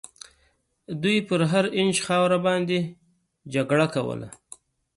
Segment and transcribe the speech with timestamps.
[1.01, 2.79] دوی پر هر اینچ خاوره باندي
[3.53, 4.27] جګړه کوله.